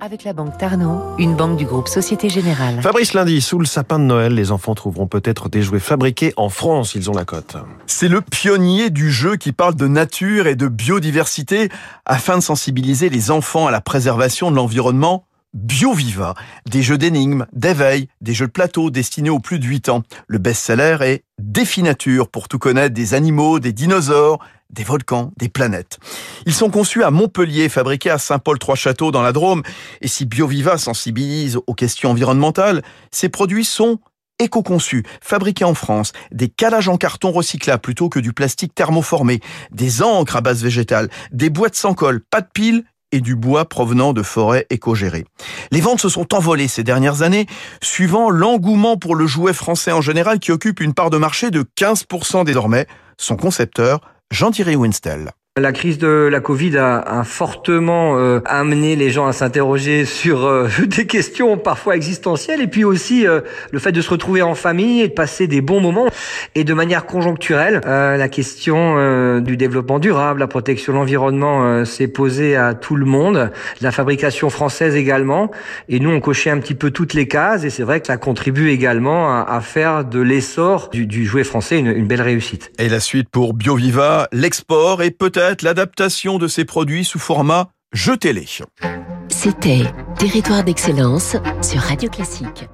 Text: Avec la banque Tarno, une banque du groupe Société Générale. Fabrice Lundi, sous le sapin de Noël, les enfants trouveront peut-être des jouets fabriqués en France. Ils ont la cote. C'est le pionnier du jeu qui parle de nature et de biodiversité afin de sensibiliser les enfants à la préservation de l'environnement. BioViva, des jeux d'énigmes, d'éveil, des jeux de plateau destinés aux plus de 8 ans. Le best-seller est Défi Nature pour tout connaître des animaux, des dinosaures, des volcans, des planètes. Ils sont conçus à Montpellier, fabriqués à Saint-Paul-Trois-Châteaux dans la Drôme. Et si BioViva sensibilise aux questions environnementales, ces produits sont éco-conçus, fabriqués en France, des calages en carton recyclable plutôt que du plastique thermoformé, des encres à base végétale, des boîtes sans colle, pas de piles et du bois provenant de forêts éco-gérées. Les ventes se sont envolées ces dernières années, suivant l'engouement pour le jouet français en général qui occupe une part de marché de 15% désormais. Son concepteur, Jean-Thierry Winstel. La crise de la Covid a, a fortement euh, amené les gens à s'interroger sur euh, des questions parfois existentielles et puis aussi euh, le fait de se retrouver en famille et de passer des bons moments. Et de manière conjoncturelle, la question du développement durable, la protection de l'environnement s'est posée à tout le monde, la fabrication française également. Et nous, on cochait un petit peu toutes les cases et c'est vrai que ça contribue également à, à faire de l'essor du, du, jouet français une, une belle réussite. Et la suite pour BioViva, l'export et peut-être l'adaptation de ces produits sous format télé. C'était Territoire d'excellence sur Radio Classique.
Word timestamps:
Avec 0.00 0.24
la 0.24 0.32
banque 0.32 0.58
Tarno, 0.58 1.00
une 1.18 1.36
banque 1.36 1.56
du 1.56 1.64
groupe 1.64 1.88
Société 1.88 2.28
Générale. 2.28 2.80
Fabrice 2.82 3.14
Lundi, 3.14 3.40
sous 3.40 3.58
le 3.58 3.64
sapin 3.64 3.98
de 3.98 4.04
Noël, 4.04 4.34
les 4.34 4.50
enfants 4.50 4.74
trouveront 4.74 5.06
peut-être 5.06 5.48
des 5.48 5.62
jouets 5.62 5.80
fabriqués 5.80 6.32
en 6.36 6.48
France. 6.48 6.94
Ils 6.94 7.10
ont 7.10 7.14
la 7.14 7.24
cote. 7.24 7.56
C'est 7.86 8.08
le 8.08 8.20
pionnier 8.20 8.90
du 8.90 9.10
jeu 9.10 9.36
qui 9.36 9.52
parle 9.52 9.74
de 9.74 9.88
nature 9.88 10.46
et 10.46 10.56
de 10.56 10.68
biodiversité 10.68 11.68
afin 12.04 12.36
de 12.36 12.42
sensibiliser 12.42 13.08
les 13.08 13.30
enfants 13.30 13.66
à 13.66 13.70
la 13.70 13.80
préservation 13.80 14.50
de 14.50 14.56
l'environnement. 14.56 15.24
BioViva, 15.54 16.34
des 16.68 16.82
jeux 16.82 16.98
d'énigmes, 16.98 17.46
d'éveil, 17.52 18.08
des 18.20 18.34
jeux 18.34 18.46
de 18.46 18.52
plateau 18.52 18.90
destinés 18.90 19.30
aux 19.30 19.38
plus 19.38 19.58
de 19.58 19.64
8 19.64 19.88
ans. 19.88 20.02
Le 20.28 20.38
best-seller 20.38 20.98
est 21.00 21.24
Défi 21.38 21.82
Nature 21.82 22.28
pour 22.28 22.48
tout 22.48 22.58
connaître 22.58 22.94
des 22.94 23.14
animaux, 23.14 23.58
des 23.58 23.72
dinosaures, 23.72 24.38
des 24.70 24.84
volcans, 24.84 25.32
des 25.38 25.48
planètes. 25.48 25.98
Ils 26.46 26.54
sont 26.54 26.70
conçus 26.70 27.02
à 27.02 27.10
Montpellier, 27.10 27.68
fabriqués 27.68 28.10
à 28.10 28.18
Saint-Paul-Trois-Châteaux 28.18 29.10
dans 29.10 29.22
la 29.22 29.32
Drôme. 29.32 29.62
Et 30.00 30.08
si 30.08 30.26
BioViva 30.26 30.78
sensibilise 30.78 31.58
aux 31.66 31.74
questions 31.74 32.10
environnementales, 32.10 32.82
ces 33.10 33.28
produits 33.28 33.64
sont 33.64 33.98
éco-conçus, 34.38 35.04
fabriqués 35.22 35.64
en 35.64 35.74
France, 35.74 36.12
des 36.30 36.48
calages 36.48 36.88
en 36.88 36.96
carton 36.96 37.30
recyclable 37.30 37.80
plutôt 37.80 38.08
que 38.08 38.20
du 38.20 38.32
plastique 38.32 38.74
thermoformé, 38.74 39.40
des 39.70 40.02
encres 40.02 40.36
à 40.36 40.40
base 40.40 40.62
végétale, 40.62 41.08
des 41.32 41.50
boîtes 41.50 41.74
sans 41.74 41.94
colle, 41.94 42.20
pas 42.20 42.42
de 42.42 42.48
piles 42.52 42.84
et 43.12 43.20
du 43.20 43.36
bois 43.36 43.68
provenant 43.68 44.12
de 44.12 44.22
forêts 44.22 44.66
éco-gérées. 44.68 45.24
Les 45.70 45.80
ventes 45.80 46.00
se 46.00 46.08
sont 46.08 46.34
envolées 46.34 46.68
ces 46.68 46.82
dernières 46.82 47.22
années, 47.22 47.46
suivant 47.82 48.30
l'engouement 48.30 48.96
pour 48.96 49.14
le 49.14 49.26
jouet 49.26 49.52
français 49.52 49.92
en 49.92 50.00
général 50.00 50.38
qui 50.38 50.52
occupe 50.52 50.80
une 50.80 50.92
part 50.92 51.10
de 51.10 51.16
marché 51.16 51.50
de 51.50 51.64
15% 51.78 52.44
désormais. 52.44 52.86
Son 53.18 53.36
concepteur, 53.36 54.00
Jean-Thierry 54.32 54.76
Winstel. 54.76 55.30
La 55.58 55.72
crise 55.72 55.96
de 55.96 56.28
la 56.30 56.40
Covid 56.40 56.76
a, 56.76 56.98
a 56.98 57.24
fortement 57.24 58.18
euh, 58.18 58.40
amené 58.44 58.94
les 58.94 59.08
gens 59.08 59.26
à 59.26 59.32
s'interroger 59.32 60.04
sur 60.04 60.44
euh, 60.44 60.68
des 60.86 61.06
questions 61.06 61.56
parfois 61.56 61.96
existentielles 61.96 62.60
et 62.60 62.66
puis 62.66 62.84
aussi 62.84 63.26
euh, 63.26 63.40
le 63.70 63.78
fait 63.78 63.90
de 63.90 64.02
se 64.02 64.10
retrouver 64.10 64.42
en 64.42 64.54
famille 64.54 65.00
et 65.00 65.08
de 65.08 65.14
passer 65.14 65.46
des 65.46 65.62
bons 65.62 65.80
moments. 65.80 66.08
Et 66.56 66.64
de 66.64 66.74
manière 66.74 67.06
conjoncturelle, 67.06 67.80
la 67.86 68.28
question 68.28 69.40
du 69.40 69.56
développement 69.56 69.98
durable, 69.98 70.40
la 70.40 70.46
protection 70.46 70.92
de 70.92 70.98
l'environnement 70.98 71.84
s'est 71.84 72.08
posée 72.08 72.56
à 72.56 72.74
tout 72.74 72.96
le 72.96 73.04
monde, 73.04 73.50
la 73.80 73.92
fabrication 73.92 74.50
française 74.50 74.94
également. 74.94 75.50
Et 75.88 76.00
nous, 76.00 76.10
on 76.10 76.20
cochait 76.20 76.50
un 76.50 76.58
petit 76.58 76.74
peu 76.74 76.90
toutes 76.90 77.14
les 77.14 77.28
cases 77.28 77.64
et 77.64 77.70
c'est 77.70 77.82
vrai 77.82 78.00
que 78.00 78.06
ça 78.06 78.16
contribue 78.16 78.70
également 78.70 79.30
à, 79.30 79.46
à 79.48 79.60
faire 79.60 80.04
de 80.04 80.20
l'essor 80.20 80.88
du, 80.90 81.06
du, 81.06 81.24
jouet 81.24 81.44
français 81.44 81.78
une, 81.78 81.88
une 81.88 82.06
belle 82.06 82.22
réussite. 82.22 82.72
Et 82.78 82.88
la 82.88 83.00
suite 83.00 83.28
pour 83.30 83.54
BioViva, 83.54 84.28
l'export 84.32 85.02
et 85.02 85.10
peut-être 85.10 85.45
l'adaptation 85.62 86.38
de 86.38 86.48
ces 86.48 86.64
produits 86.64 87.04
sous 87.04 87.18
format 87.18 87.70
télé. 88.20 88.46
C'était 89.28 89.82
Territoire 90.18 90.64
d'excellence 90.64 91.36
sur 91.62 91.80
Radio 91.80 92.08
Classique. 92.10 92.68